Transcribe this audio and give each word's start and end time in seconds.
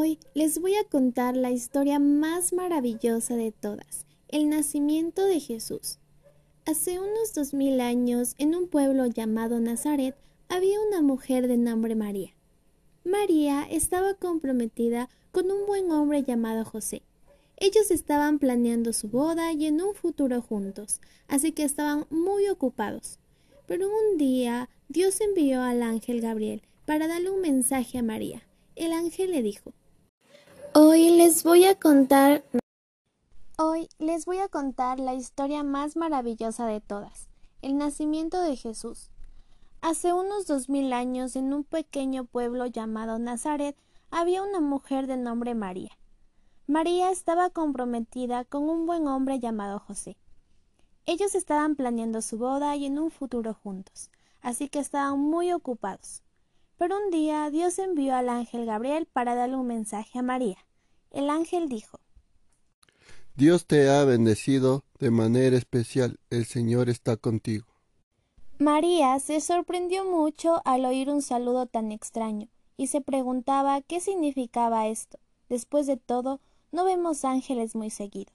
Hoy 0.00 0.20
les 0.32 0.60
voy 0.60 0.76
a 0.76 0.84
contar 0.84 1.36
la 1.36 1.50
historia 1.50 1.98
más 1.98 2.52
maravillosa 2.52 3.34
de 3.34 3.50
todas, 3.50 4.06
el 4.28 4.48
nacimiento 4.48 5.24
de 5.24 5.40
Jesús. 5.40 5.98
Hace 6.66 7.00
unos 7.00 7.34
dos 7.34 7.52
mil 7.52 7.80
años, 7.80 8.36
en 8.38 8.54
un 8.54 8.68
pueblo 8.68 9.06
llamado 9.06 9.58
Nazaret, 9.58 10.14
había 10.48 10.80
una 10.80 11.02
mujer 11.02 11.48
de 11.48 11.56
nombre 11.56 11.96
María. 11.96 12.30
María 13.02 13.66
estaba 13.68 14.14
comprometida 14.14 15.08
con 15.32 15.50
un 15.50 15.66
buen 15.66 15.90
hombre 15.90 16.22
llamado 16.22 16.64
José. 16.64 17.02
Ellos 17.56 17.90
estaban 17.90 18.38
planeando 18.38 18.92
su 18.92 19.08
boda 19.08 19.52
y 19.52 19.66
en 19.66 19.82
un 19.82 19.96
futuro 19.96 20.40
juntos, 20.42 21.00
así 21.26 21.50
que 21.50 21.64
estaban 21.64 22.06
muy 22.08 22.48
ocupados. 22.48 23.18
Pero 23.66 23.88
un 23.88 24.16
día 24.16 24.68
Dios 24.88 25.20
envió 25.20 25.60
al 25.60 25.82
ángel 25.82 26.20
Gabriel 26.20 26.62
para 26.86 27.08
darle 27.08 27.30
un 27.30 27.40
mensaje 27.40 27.98
a 27.98 28.04
María. 28.04 28.44
El 28.76 28.92
ángel 28.92 29.32
le 29.32 29.42
dijo, 29.42 29.74
Hoy 30.74 31.16
les 31.16 31.44
voy 31.44 31.64
a 31.64 31.74
contar 31.74 32.44
Hoy 33.56 33.88
les 33.98 34.26
voy 34.26 34.38
a 34.38 34.48
contar 34.48 35.00
la 35.00 35.14
historia 35.14 35.62
más 35.62 35.96
maravillosa 35.96 36.66
de 36.66 36.80
todas, 36.80 37.28
el 37.62 37.78
nacimiento 37.78 38.40
de 38.42 38.54
Jesús. 38.56 39.10
Hace 39.80 40.12
unos 40.12 40.46
dos 40.46 40.68
mil 40.68 40.92
años, 40.92 41.36
en 41.36 41.54
un 41.54 41.64
pequeño 41.64 42.24
pueblo 42.24 42.66
llamado 42.66 43.18
Nazaret, 43.18 43.76
había 44.10 44.42
una 44.42 44.60
mujer 44.60 45.06
de 45.06 45.16
nombre 45.16 45.54
María. 45.54 45.90
María 46.66 47.10
estaba 47.10 47.48
comprometida 47.48 48.44
con 48.44 48.68
un 48.68 48.84
buen 48.84 49.08
hombre 49.08 49.40
llamado 49.40 49.78
José. 49.78 50.18
Ellos 51.06 51.34
estaban 51.34 51.76
planeando 51.76 52.20
su 52.20 52.36
boda 52.36 52.76
y 52.76 52.84
en 52.84 52.98
un 52.98 53.10
futuro 53.10 53.54
juntos, 53.54 54.10
así 54.42 54.68
que 54.68 54.80
estaban 54.80 55.18
muy 55.18 55.50
ocupados. 55.52 56.22
Pero 56.78 56.96
un 56.96 57.10
día 57.10 57.50
Dios 57.50 57.78
envió 57.78 58.14
al 58.14 58.28
ángel 58.28 58.64
Gabriel 58.64 59.06
para 59.12 59.34
darle 59.34 59.56
un 59.56 59.66
mensaje 59.66 60.18
a 60.18 60.22
María. 60.22 60.56
El 61.10 61.28
ángel 61.28 61.68
dijo 61.68 62.00
Dios 63.34 63.66
te 63.66 63.88
ha 63.88 64.04
bendecido 64.04 64.84
de 64.98 65.10
manera 65.10 65.56
especial, 65.56 66.18
el 66.30 66.44
Señor 66.44 66.88
está 66.88 67.16
contigo. 67.16 67.66
María 68.58 69.18
se 69.20 69.40
sorprendió 69.40 70.04
mucho 70.04 70.60
al 70.64 70.84
oír 70.84 71.10
un 71.10 71.22
saludo 71.22 71.66
tan 71.66 71.92
extraño 71.92 72.48
y 72.76 72.88
se 72.88 73.00
preguntaba 73.00 73.80
qué 73.82 74.00
significaba 74.00 74.88
esto. 74.88 75.18
Después 75.48 75.86
de 75.86 75.96
todo, 75.96 76.40
no 76.72 76.84
vemos 76.84 77.24
ángeles 77.24 77.76
muy 77.76 77.90
seguido. 77.90 78.32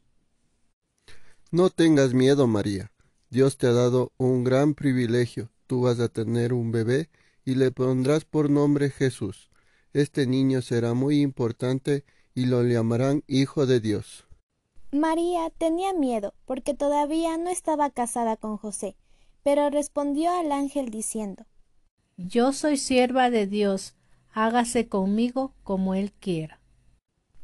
No 1.51 1.69
tengas 1.69 2.13
miedo, 2.13 2.47
María. 2.47 2.91
Dios 3.29 3.57
te 3.57 3.67
ha 3.67 3.73
dado 3.73 4.13
un 4.17 4.43
gran 4.43 4.73
privilegio. 4.73 5.49
Tú 5.67 5.81
vas 5.81 5.99
a 5.99 6.07
tener 6.07 6.53
un 6.53 6.71
bebé 6.71 7.09
y 7.45 7.55
le 7.55 7.71
pondrás 7.71 8.25
por 8.25 8.49
nombre 8.49 8.89
Jesús. 8.89 9.49
Este 9.93 10.25
niño 10.25 10.61
será 10.61 10.93
muy 10.93 11.21
importante 11.21 12.03
y 12.33 12.45
lo 12.45 12.63
llamarán 12.63 13.23
Hijo 13.27 13.65
de 13.65 13.79
Dios. 13.79 14.25
María 14.91 15.49
tenía 15.57 15.93
miedo 15.93 16.33
porque 16.45 16.73
todavía 16.73 17.37
no 17.37 17.49
estaba 17.49 17.89
casada 17.89 18.37
con 18.37 18.57
José, 18.57 18.95
pero 19.43 19.69
respondió 19.69 20.31
al 20.31 20.51
ángel 20.51 20.89
diciendo 20.89 21.45
Yo 22.17 22.53
soy 22.53 22.77
sierva 22.77 23.29
de 23.29 23.47
Dios, 23.47 23.95
hágase 24.31 24.87
conmigo 24.87 25.53
como 25.63 25.95
él 25.95 26.11
quiera. 26.13 26.59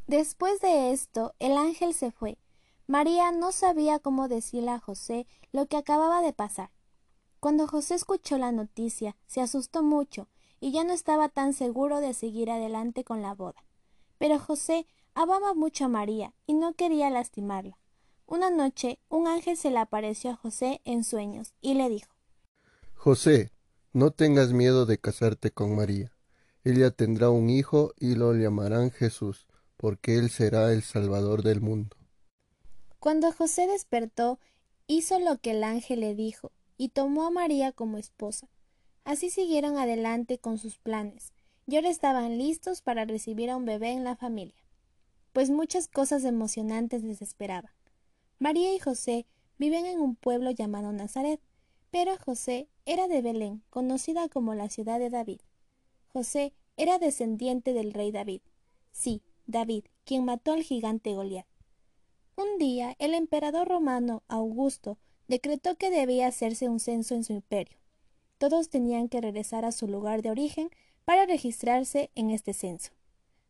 Después 0.06 0.60
de 0.60 0.92
esto, 0.92 1.34
el 1.38 1.56
ángel 1.56 1.94
se 1.94 2.10
fue. 2.10 2.38
María 2.86 3.30
no 3.30 3.52
sabía 3.52 4.00
cómo 4.00 4.26
decirle 4.26 4.70
a 4.70 4.80
José 4.80 5.26
lo 5.52 5.66
que 5.66 5.76
acababa 5.76 6.22
de 6.22 6.32
pasar. 6.32 6.70
Cuando 7.40 7.66
José 7.66 7.94
escuchó 7.94 8.38
la 8.38 8.52
noticia, 8.52 9.16
se 9.26 9.40
asustó 9.40 9.82
mucho 9.82 10.28
y 10.60 10.72
ya 10.72 10.84
no 10.84 10.92
estaba 10.92 11.28
tan 11.28 11.52
seguro 11.52 12.00
de 12.00 12.14
seguir 12.14 12.50
adelante 12.50 13.02
con 13.02 13.22
la 13.22 13.34
boda. 13.34 13.64
Pero 14.18 14.38
José 14.38 14.86
Amaba 15.14 15.54
mucho 15.54 15.86
a 15.86 15.88
María 15.88 16.34
y 16.46 16.54
no 16.54 16.74
quería 16.74 17.10
lastimarla. 17.10 17.78
Una 18.26 18.50
noche 18.50 19.00
un 19.08 19.26
ángel 19.26 19.56
se 19.56 19.70
le 19.70 19.78
apareció 19.78 20.30
a 20.30 20.36
José 20.36 20.80
en 20.84 21.04
sueños 21.04 21.52
y 21.60 21.74
le 21.74 21.88
dijo 21.88 22.08
José, 22.94 23.50
no 23.92 24.12
tengas 24.12 24.52
miedo 24.52 24.86
de 24.86 24.98
casarte 24.98 25.50
con 25.50 25.74
María. 25.74 26.12
Ella 26.62 26.90
tendrá 26.90 27.30
un 27.30 27.50
hijo 27.50 27.92
y 27.98 28.14
lo 28.14 28.34
llamarán 28.34 28.90
Jesús, 28.90 29.46
porque 29.76 30.16
él 30.16 30.30
será 30.30 30.72
el 30.72 30.82
Salvador 30.82 31.42
del 31.42 31.60
mundo. 31.60 31.96
Cuando 32.98 33.32
José 33.32 33.66
despertó, 33.66 34.38
hizo 34.86 35.18
lo 35.18 35.38
que 35.38 35.52
el 35.52 35.64
ángel 35.64 36.00
le 36.00 36.14
dijo 36.14 36.52
y 36.80 36.88
tomó 36.88 37.24
a 37.24 37.30
María 37.30 37.72
como 37.72 37.98
esposa. 37.98 38.48
Así 39.04 39.28
siguieron 39.28 39.76
adelante 39.76 40.38
con 40.38 40.58
sus 40.58 40.78
planes, 40.78 41.32
y 41.66 41.76
ahora 41.76 41.90
estaban 41.90 42.38
listos 42.38 42.80
para 42.80 43.04
recibir 43.04 43.50
a 43.50 43.56
un 43.56 43.64
bebé 43.64 43.90
en 43.90 44.04
la 44.04 44.16
familia 44.16 44.60
pues 45.32 45.50
muchas 45.50 45.88
cosas 45.88 46.24
emocionantes 46.24 47.02
les 47.02 47.22
esperaban. 47.22 47.72
María 48.38 48.74
y 48.74 48.78
José 48.78 49.26
viven 49.58 49.86
en 49.86 50.00
un 50.00 50.16
pueblo 50.16 50.50
llamado 50.50 50.92
Nazaret, 50.92 51.40
pero 51.90 52.16
José 52.16 52.68
era 52.86 53.08
de 53.08 53.22
Belén, 53.22 53.62
conocida 53.70 54.28
como 54.28 54.54
la 54.54 54.68
ciudad 54.68 54.98
de 54.98 55.10
David. 55.10 55.40
José 56.12 56.52
era 56.76 56.98
descendiente 56.98 57.72
del 57.72 57.92
rey 57.92 58.10
David. 58.10 58.40
Sí, 58.90 59.22
David, 59.46 59.84
quien 60.04 60.24
mató 60.24 60.52
al 60.52 60.62
gigante 60.62 61.14
Goliat. 61.14 61.46
Un 62.36 62.58
día 62.58 62.96
el 62.98 63.14
emperador 63.14 63.68
romano 63.68 64.22
Augusto 64.28 64.98
decretó 65.30 65.76
que 65.76 65.90
debía 65.90 66.26
hacerse 66.26 66.68
un 66.68 66.80
censo 66.80 67.14
en 67.14 67.22
su 67.22 67.32
imperio. 67.32 67.78
Todos 68.38 68.68
tenían 68.68 69.08
que 69.08 69.20
regresar 69.20 69.64
a 69.64 69.70
su 69.70 69.86
lugar 69.86 70.22
de 70.22 70.30
origen 70.30 70.70
para 71.04 71.24
registrarse 71.24 72.10
en 72.16 72.30
este 72.30 72.52
censo. 72.52 72.90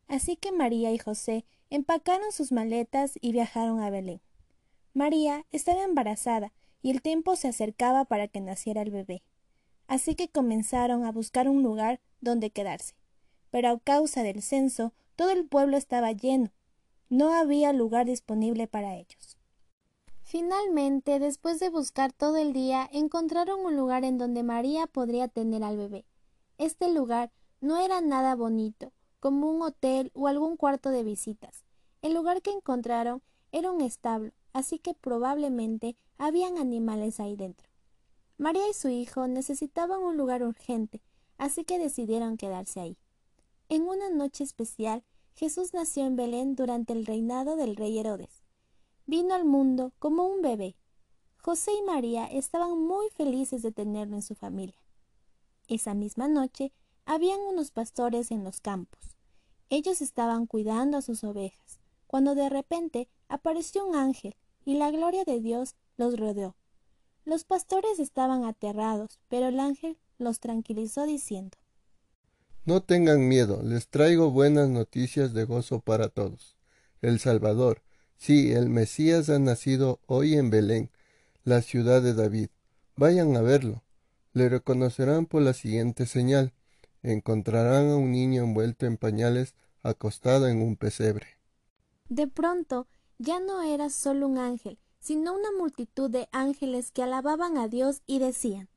Así 0.07 0.35
que 0.35 0.51
María 0.51 0.91
y 0.91 0.99
José 0.99 1.43
empacaron 1.71 2.31
sus 2.31 2.51
maletas 2.51 3.17
y 3.19 3.31
viajaron 3.31 3.81
a 3.81 3.89
Belén. 3.89 4.21
María 4.93 5.47
estaba 5.51 5.83
embarazada 5.83 6.53
y 6.83 6.91
el 6.91 7.01
tiempo 7.01 7.35
se 7.35 7.47
acercaba 7.47 8.05
para 8.05 8.27
que 8.27 8.41
naciera 8.41 8.83
el 8.83 8.91
bebé. 8.91 9.23
Así 9.87 10.13
que 10.13 10.29
comenzaron 10.29 11.03
a 11.03 11.11
buscar 11.11 11.49
un 11.49 11.63
lugar 11.63 11.99
donde 12.19 12.51
quedarse. 12.51 12.93
Pero 13.49 13.69
a 13.69 13.79
causa 13.79 14.21
del 14.21 14.43
censo, 14.43 14.93
todo 15.15 15.31
el 15.31 15.47
pueblo 15.47 15.77
estaba 15.77 16.11
lleno. 16.11 16.51
No 17.09 17.33
había 17.33 17.73
lugar 17.73 18.05
disponible 18.05 18.67
para 18.67 18.97
ellos. 18.97 19.40
Finalmente, 20.31 21.19
después 21.19 21.59
de 21.59 21.69
buscar 21.69 22.13
todo 22.13 22.37
el 22.37 22.53
día, 22.53 22.89
encontraron 22.93 23.65
un 23.65 23.75
lugar 23.75 24.05
en 24.05 24.17
donde 24.17 24.43
María 24.43 24.87
podría 24.87 25.27
tener 25.27 25.61
al 25.61 25.75
bebé. 25.75 26.05
Este 26.57 26.89
lugar 26.89 27.33
no 27.59 27.75
era 27.75 27.99
nada 27.99 28.33
bonito, 28.35 28.93
como 29.19 29.51
un 29.51 29.61
hotel 29.61 30.09
o 30.13 30.27
algún 30.29 30.55
cuarto 30.55 30.89
de 30.89 31.03
visitas. 31.03 31.65
El 32.01 32.13
lugar 32.13 32.41
que 32.41 32.51
encontraron 32.51 33.21
era 33.51 33.71
un 33.71 33.81
establo, 33.81 34.31
así 34.53 34.79
que 34.79 34.93
probablemente 34.93 35.97
habían 36.17 36.57
animales 36.57 37.19
ahí 37.19 37.35
dentro. 37.35 37.67
María 38.37 38.69
y 38.69 38.73
su 38.73 38.87
hijo 38.87 39.27
necesitaban 39.27 40.01
un 40.01 40.15
lugar 40.15 40.43
urgente, 40.43 41.01
así 41.39 41.65
que 41.65 41.77
decidieron 41.77 42.37
quedarse 42.37 42.79
ahí. 42.79 42.97
En 43.67 43.81
una 43.81 44.09
noche 44.09 44.45
especial, 44.45 45.03
Jesús 45.33 45.73
nació 45.73 46.05
en 46.05 46.15
Belén 46.15 46.55
durante 46.55 46.93
el 46.93 47.05
reinado 47.05 47.57
del 47.57 47.75
rey 47.75 47.99
Herodes. 47.99 48.40
Vino 49.05 49.33
al 49.33 49.45
mundo 49.45 49.93
como 49.99 50.25
un 50.25 50.41
bebé. 50.41 50.75
José 51.37 51.71
y 51.73 51.81
María 51.83 52.25
estaban 52.25 52.77
muy 52.77 53.09
felices 53.09 53.61
de 53.61 53.71
tenerlo 53.71 54.15
en 54.15 54.21
su 54.21 54.35
familia. 54.35 54.79
Esa 55.67 55.93
misma 55.93 56.27
noche 56.27 56.71
habían 57.05 57.39
unos 57.39 57.71
pastores 57.71 58.31
en 58.31 58.43
los 58.43 58.59
campos. 58.59 59.15
Ellos 59.69 60.01
estaban 60.01 60.45
cuidando 60.45 60.97
a 60.97 61.01
sus 61.01 61.23
ovejas, 61.23 61.79
cuando 62.07 62.35
de 62.35 62.49
repente 62.49 63.07
apareció 63.27 63.85
un 63.85 63.95
ángel 63.95 64.35
y 64.65 64.75
la 64.75 64.91
gloria 64.91 65.23
de 65.23 65.39
Dios 65.39 65.75
los 65.97 66.17
rodeó. 66.17 66.55
Los 67.23 67.43
pastores 67.43 67.99
estaban 67.99 68.43
aterrados, 68.43 69.19
pero 69.29 69.47
el 69.47 69.59
ángel 69.59 69.97
los 70.17 70.39
tranquilizó 70.39 71.05
diciendo 71.05 71.57
No 72.65 72.83
tengan 72.83 73.27
miedo, 73.27 73.61
les 73.63 73.87
traigo 73.87 74.31
buenas 74.31 74.69
noticias 74.69 75.33
de 75.33 75.45
gozo 75.45 75.79
para 75.79 76.09
todos. 76.09 76.57
El 77.01 77.19
Salvador, 77.19 77.81
sí, 78.21 78.51
el 78.51 78.69
Mesías 78.69 79.29
ha 79.29 79.39
nacido 79.39 79.99
hoy 80.05 80.35
en 80.35 80.51
Belén, 80.51 80.91
la 81.43 81.63
ciudad 81.63 82.03
de 82.03 82.13
David. 82.13 82.49
Vayan 82.95 83.35
a 83.35 83.41
verlo. 83.41 83.83
Le 84.33 84.47
reconocerán 84.47 85.25
por 85.25 85.41
la 85.41 85.53
siguiente 85.53 86.05
señal 86.05 86.53
encontrarán 87.03 87.89
a 87.89 87.97
un 87.97 88.11
niño 88.11 88.43
envuelto 88.43 88.85
en 88.85 88.97
pañales 88.97 89.55
acostado 89.81 90.47
en 90.47 90.61
un 90.61 90.75
pesebre. 90.75 91.39
De 92.09 92.27
pronto 92.27 92.87
ya 93.17 93.39
no 93.39 93.63
era 93.63 93.89
solo 93.89 94.27
un 94.27 94.37
ángel, 94.37 94.77
sino 94.99 95.33
una 95.33 95.49
multitud 95.57 96.09
de 96.09 96.29
ángeles 96.31 96.91
que 96.91 97.03
alababan 97.03 97.57
a 97.57 97.67
Dios 97.67 98.03
y 98.05 98.19
decían 98.19 98.69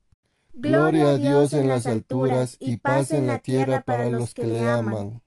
Gloria 0.53 1.09
a 1.09 1.17
Dios 1.17 1.53
en 1.53 1.67
las 1.67 1.85
alturas 1.85 2.57
y 2.59 2.77
paz 2.77 3.11
en 3.11 3.27
la 3.27 3.39
tierra 3.39 3.81
para 3.81 4.09
los 4.09 4.33
que 4.33 4.47
le 4.47 4.67
aman. 4.67 5.21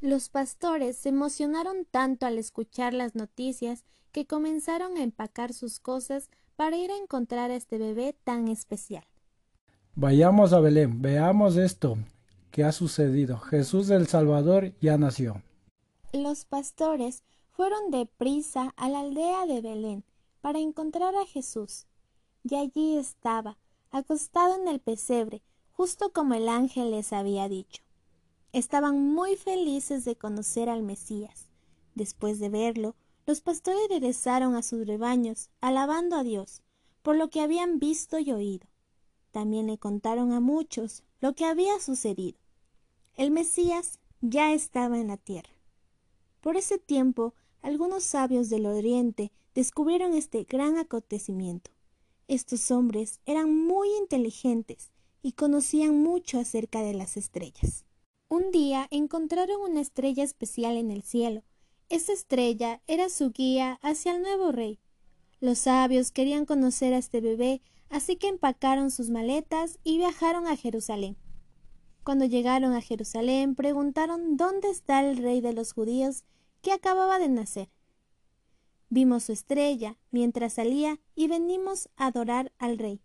Los 0.00 0.30
pastores 0.30 0.96
se 0.96 1.10
emocionaron 1.10 1.84
tanto 1.90 2.24
al 2.24 2.38
escuchar 2.38 2.94
las 2.94 3.14
noticias 3.14 3.84
que 4.12 4.26
comenzaron 4.26 4.96
a 4.96 5.02
empacar 5.02 5.52
sus 5.52 5.78
cosas 5.78 6.30
para 6.56 6.78
ir 6.78 6.90
a 6.90 6.96
encontrar 6.96 7.50
a 7.50 7.56
este 7.56 7.76
bebé 7.76 8.16
tan 8.24 8.48
especial. 8.48 9.04
Vayamos 9.94 10.54
a 10.54 10.60
Belén, 10.60 11.02
veamos 11.02 11.56
esto. 11.56 11.98
¿Qué 12.50 12.64
ha 12.64 12.72
sucedido? 12.72 13.38
Jesús 13.38 13.90
el 13.90 14.06
Salvador 14.06 14.72
ya 14.80 14.96
nació. 14.96 15.42
Los 16.14 16.46
pastores 16.46 17.22
fueron 17.50 17.90
de 17.90 18.06
prisa 18.06 18.72
a 18.76 18.88
la 18.88 19.00
aldea 19.00 19.44
de 19.44 19.60
Belén 19.60 20.04
para 20.40 20.60
encontrar 20.60 21.14
a 21.14 21.26
Jesús. 21.26 21.86
Y 22.42 22.56
allí 22.56 22.96
estaba, 22.96 23.58
acostado 23.90 24.56
en 24.56 24.66
el 24.66 24.80
pesebre, 24.80 25.42
justo 25.72 26.10
como 26.10 26.32
el 26.32 26.48
ángel 26.48 26.90
les 26.90 27.12
había 27.12 27.50
dicho. 27.50 27.82
Estaban 28.52 29.00
muy 29.00 29.36
felices 29.36 30.04
de 30.04 30.16
conocer 30.16 30.68
al 30.68 30.82
Mesías. 30.82 31.48
Después 31.94 32.38
de 32.40 32.48
verlo, 32.48 32.96
los 33.26 33.40
pastores 33.40 33.88
regresaron 33.88 34.56
a 34.56 34.62
sus 34.62 34.86
rebaños, 34.86 35.50
alabando 35.60 36.16
a 36.16 36.24
Dios 36.24 36.62
por 37.02 37.16
lo 37.16 37.30
que 37.30 37.40
habían 37.40 37.78
visto 37.78 38.18
y 38.18 38.32
oído. 38.32 38.66
También 39.30 39.66
le 39.66 39.78
contaron 39.78 40.32
a 40.32 40.40
muchos 40.40 41.02
lo 41.20 41.34
que 41.34 41.44
había 41.44 41.78
sucedido. 41.80 42.38
El 43.14 43.30
Mesías 43.30 44.00
ya 44.20 44.52
estaba 44.52 44.98
en 44.98 45.08
la 45.08 45.16
tierra. 45.16 45.50
Por 46.40 46.56
ese 46.56 46.78
tiempo, 46.78 47.34
algunos 47.62 48.04
sabios 48.04 48.48
del 48.50 48.66
Oriente 48.66 49.32
descubrieron 49.54 50.14
este 50.14 50.44
gran 50.44 50.78
acontecimiento. 50.78 51.70
Estos 52.28 52.70
hombres 52.70 53.20
eran 53.26 53.54
muy 53.54 53.88
inteligentes 53.96 54.90
y 55.22 55.32
conocían 55.32 56.02
mucho 56.02 56.38
acerca 56.38 56.80
de 56.82 56.94
las 56.94 57.16
estrellas. 57.16 57.84
Un 58.32 58.52
día 58.52 58.86
encontraron 58.92 59.60
una 59.60 59.80
estrella 59.80 60.22
especial 60.22 60.76
en 60.76 60.92
el 60.92 61.02
cielo. 61.02 61.42
Esa 61.88 62.12
estrella 62.12 62.80
era 62.86 63.08
su 63.08 63.32
guía 63.32 63.80
hacia 63.82 64.14
el 64.14 64.22
nuevo 64.22 64.52
rey. 64.52 64.78
Los 65.40 65.58
sabios 65.58 66.12
querían 66.12 66.46
conocer 66.46 66.94
a 66.94 66.98
este 66.98 67.20
bebé, 67.20 67.60
así 67.88 68.14
que 68.14 68.28
empacaron 68.28 68.92
sus 68.92 69.10
maletas 69.10 69.80
y 69.82 69.98
viajaron 69.98 70.46
a 70.46 70.56
Jerusalén. 70.56 71.16
Cuando 72.04 72.24
llegaron 72.24 72.72
a 72.72 72.80
Jerusalén, 72.80 73.56
preguntaron 73.56 74.36
dónde 74.36 74.70
está 74.70 75.00
el 75.00 75.16
rey 75.16 75.40
de 75.40 75.52
los 75.52 75.72
judíos 75.72 76.22
que 76.62 76.70
acababa 76.70 77.18
de 77.18 77.30
nacer. 77.30 77.68
Vimos 78.90 79.24
su 79.24 79.32
estrella 79.32 79.98
mientras 80.12 80.52
salía 80.52 81.00
y 81.16 81.26
venimos 81.26 81.88
a 81.96 82.06
adorar 82.06 82.52
al 82.58 82.78
rey. 82.78 83.00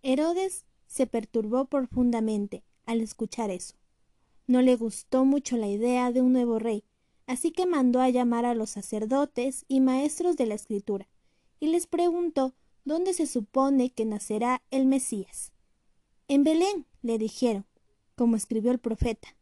Herodes 0.00 0.64
se 0.86 1.06
perturbó 1.06 1.66
profundamente 1.66 2.64
al 2.86 3.02
escuchar 3.02 3.50
eso. 3.50 3.81
No 4.46 4.62
le 4.62 4.76
gustó 4.76 5.24
mucho 5.24 5.56
la 5.56 5.68
idea 5.68 6.12
de 6.12 6.20
un 6.20 6.32
nuevo 6.32 6.58
rey, 6.58 6.84
así 7.26 7.50
que 7.52 7.66
mandó 7.66 8.00
a 8.00 8.10
llamar 8.10 8.44
a 8.44 8.54
los 8.54 8.70
sacerdotes 8.70 9.64
y 9.68 9.80
maestros 9.80 10.36
de 10.36 10.46
la 10.46 10.54
escritura, 10.54 11.08
y 11.60 11.68
les 11.68 11.86
preguntó 11.86 12.54
dónde 12.84 13.14
se 13.14 13.26
supone 13.26 13.90
que 13.90 14.04
nacerá 14.04 14.62
el 14.70 14.86
Mesías. 14.86 15.52
En 16.28 16.44
Belén, 16.44 16.86
le 17.02 17.18
dijeron, 17.18 17.66
como 18.14 18.36
escribió 18.36 18.70
el 18.72 18.78
profeta. 18.78 19.36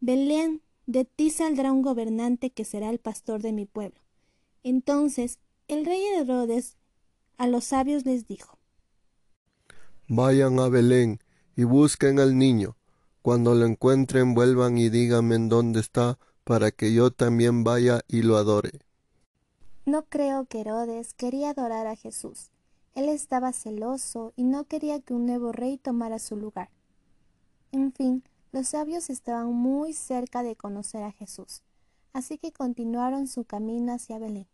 Belén, 0.00 0.62
de 0.86 1.04
ti 1.04 1.30
saldrá 1.30 1.72
un 1.72 1.82
gobernante 1.82 2.50
que 2.50 2.64
será 2.64 2.90
el 2.90 2.98
pastor 2.98 3.42
de 3.42 3.52
mi 3.52 3.66
pueblo. 3.66 4.00
Entonces 4.62 5.38
el 5.68 5.84
rey 5.84 6.00
Herodes 6.16 6.76
a 7.38 7.46
los 7.48 7.64
sabios 7.64 8.04
les 8.04 8.26
dijo 8.26 8.58
Vayan 10.08 10.58
a 10.60 10.68
Belén 10.68 11.18
y 11.56 11.64
busquen 11.64 12.20
al 12.20 12.38
niño. 12.38 12.76
Cuando 13.26 13.56
lo 13.56 13.66
encuentren 13.66 14.34
vuelvan 14.34 14.78
y 14.78 14.88
díganme 14.88 15.34
en 15.34 15.48
dónde 15.48 15.80
está, 15.80 16.16
para 16.44 16.70
que 16.70 16.94
yo 16.94 17.10
también 17.10 17.64
vaya 17.64 18.02
y 18.06 18.22
lo 18.22 18.36
adore. 18.36 18.78
No 19.84 20.04
creo 20.04 20.44
que 20.44 20.60
Herodes 20.60 21.12
quería 21.12 21.50
adorar 21.50 21.88
a 21.88 21.96
Jesús. 21.96 22.52
Él 22.94 23.08
estaba 23.08 23.52
celoso 23.52 24.32
y 24.36 24.44
no 24.44 24.62
quería 24.62 25.00
que 25.00 25.12
un 25.12 25.26
nuevo 25.26 25.50
rey 25.50 25.76
tomara 25.76 26.20
su 26.20 26.36
lugar. 26.36 26.70
En 27.72 27.90
fin, 27.90 28.22
los 28.52 28.68
sabios 28.68 29.10
estaban 29.10 29.52
muy 29.52 29.92
cerca 29.92 30.44
de 30.44 30.54
conocer 30.54 31.02
a 31.02 31.10
Jesús, 31.10 31.64
así 32.12 32.38
que 32.38 32.52
continuaron 32.52 33.26
su 33.26 33.42
camino 33.42 33.92
hacia 33.92 34.20
Belén. 34.20 34.46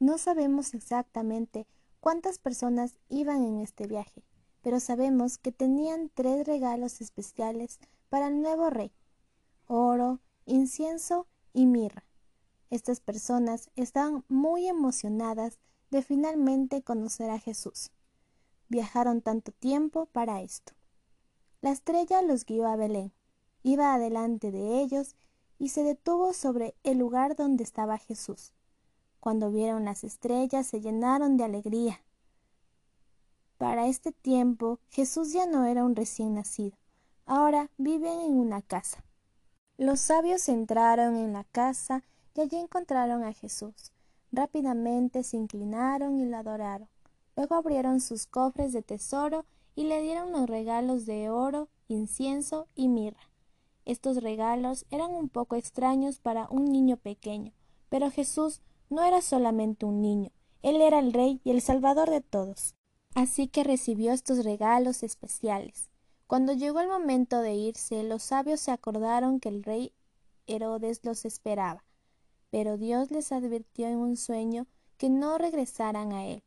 No 0.00 0.16
sabemos 0.16 0.72
exactamente 0.72 1.66
cuántas 2.00 2.38
personas 2.38 2.94
iban 3.10 3.44
en 3.44 3.58
este 3.58 3.86
viaje, 3.86 4.22
pero 4.66 4.80
sabemos 4.80 5.38
que 5.38 5.52
tenían 5.52 6.10
tres 6.12 6.44
regalos 6.44 7.00
especiales 7.00 7.78
para 8.08 8.26
el 8.26 8.42
nuevo 8.42 8.68
rey 8.68 8.90
oro, 9.68 10.18
incienso 10.44 11.28
y 11.52 11.66
mirra. 11.66 12.02
Estas 12.68 12.98
personas 12.98 13.70
estaban 13.76 14.24
muy 14.26 14.66
emocionadas 14.66 15.60
de 15.92 16.02
finalmente 16.02 16.82
conocer 16.82 17.30
a 17.30 17.38
Jesús. 17.38 17.92
Viajaron 18.68 19.22
tanto 19.22 19.52
tiempo 19.52 20.06
para 20.06 20.42
esto. 20.42 20.72
La 21.60 21.70
estrella 21.70 22.20
los 22.22 22.44
guió 22.44 22.66
a 22.66 22.74
Belén, 22.74 23.12
iba 23.62 23.94
adelante 23.94 24.50
de 24.50 24.80
ellos 24.80 25.14
y 25.60 25.68
se 25.68 25.84
detuvo 25.84 26.32
sobre 26.32 26.74
el 26.82 26.98
lugar 26.98 27.36
donde 27.36 27.62
estaba 27.62 27.98
Jesús. 27.98 28.52
Cuando 29.20 29.52
vieron 29.52 29.84
las 29.84 30.02
estrellas 30.02 30.66
se 30.66 30.80
llenaron 30.80 31.36
de 31.36 31.44
alegría. 31.44 32.00
Para 33.58 33.86
este 33.86 34.12
tiempo 34.12 34.80
Jesús 34.90 35.32
ya 35.32 35.46
no 35.46 35.64
era 35.64 35.84
un 35.84 35.96
recién 35.96 36.34
nacido, 36.34 36.76
ahora 37.24 37.70
viven 37.78 38.20
en 38.20 38.34
una 38.34 38.60
casa. 38.60 39.02
Los 39.78 40.00
sabios 40.00 40.48
entraron 40.50 41.16
en 41.16 41.32
la 41.32 41.44
casa 41.44 42.04
y 42.34 42.42
allí 42.42 42.56
encontraron 42.56 43.24
a 43.24 43.32
Jesús. 43.32 43.92
Rápidamente 44.30 45.22
se 45.22 45.38
inclinaron 45.38 46.20
y 46.20 46.26
lo 46.26 46.36
adoraron. 46.36 46.88
Luego 47.34 47.54
abrieron 47.54 48.00
sus 48.00 48.26
cofres 48.26 48.74
de 48.74 48.82
tesoro 48.82 49.46
y 49.74 49.84
le 49.84 50.02
dieron 50.02 50.32
los 50.32 50.48
regalos 50.48 51.06
de 51.06 51.30
oro, 51.30 51.68
incienso 51.88 52.68
y 52.74 52.88
mirra. 52.88 53.30
Estos 53.86 54.22
regalos 54.22 54.84
eran 54.90 55.12
un 55.12 55.30
poco 55.30 55.56
extraños 55.56 56.18
para 56.18 56.46
un 56.50 56.70
niño 56.70 56.98
pequeño, 56.98 57.52
pero 57.88 58.10
Jesús 58.10 58.60
no 58.90 59.02
era 59.02 59.22
solamente 59.22 59.86
un 59.86 60.02
niño, 60.02 60.30
él 60.62 60.80
era 60.82 60.98
el 60.98 61.12
rey 61.14 61.40
y 61.42 61.52
el 61.52 61.62
salvador 61.62 62.10
de 62.10 62.20
todos. 62.20 62.75
Así 63.16 63.48
que 63.48 63.64
recibió 63.64 64.12
estos 64.12 64.44
regalos 64.44 65.02
especiales. 65.02 65.90
Cuando 66.28 66.52
llegó 66.52 66.78
el 66.78 66.88
momento 66.88 67.40
de 67.40 67.54
irse, 67.54 68.04
los 68.04 68.22
sabios 68.22 68.60
se 68.60 68.70
acordaron 68.70 69.40
que 69.40 69.48
el 69.48 69.64
rey 69.64 69.92
Herodes 70.46 71.00
los 71.02 71.24
esperaba 71.24 71.82
pero 72.50 72.76
Dios 72.76 73.10
les 73.10 73.32
advirtió 73.32 73.86
en 73.86 73.98
un 73.98 74.16
sueño 74.16 74.66
que 74.96 75.10
no 75.10 75.38
regresaran 75.38 76.12
a 76.12 76.26
él. 76.26 76.42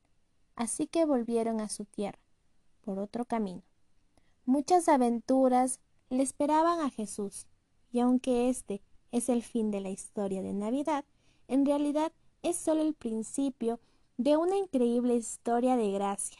Así 0.55 0.87
que 0.87 1.05
volvieron 1.05 1.61
a 1.61 1.69
su 1.69 1.85
tierra, 1.85 2.19
por 2.81 2.99
otro 2.99 3.25
camino. 3.25 3.61
Muchas 4.45 4.89
aventuras 4.89 5.79
le 6.09 6.23
esperaban 6.23 6.79
a 6.79 6.89
Jesús, 6.89 7.45
y 7.91 7.99
aunque 7.99 8.49
este 8.49 8.81
es 9.11 9.29
el 9.29 9.43
fin 9.43 9.71
de 9.71 9.81
la 9.81 9.89
historia 9.89 10.41
de 10.41 10.53
Navidad, 10.53 11.05
en 11.47 11.65
realidad 11.65 12.11
es 12.41 12.57
solo 12.57 12.81
el 12.81 12.93
principio 12.93 13.79
de 14.17 14.35
una 14.35 14.57
increíble 14.57 15.15
historia 15.15 15.77
de 15.77 15.91
gracia. 15.91 16.39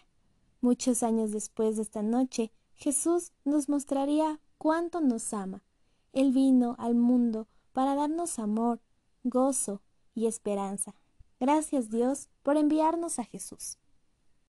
Muchos 0.61 1.03
años 1.03 1.31
después 1.31 1.77
de 1.77 1.83
esta 1.83 2.01
noche, 2.01 2.51
Jesús 2.73 3.31
nos 3.45 3.69
mostraría 3.69 4.39
cuánto 4.57 5.01
nos 5.01 5.33
ama. 5.33 5.63
Él 6.13 6.31
vino 6.31 6.75
al 6.79 6.95
mundo 6.95 7.47
para 7.71 7.95
darnos 7.95 8.39
amor, 8.39 8.81
gozo 9.23 9.81
y 10.13 10.27
esperanza. 10.27 10.95
Gracias 11.39 11.89
Dios 11.89 12.29
por 12.43 12.57
enviarnos 12.57 13.19
a 13.19 13.23
Jesús. 13.23 13.77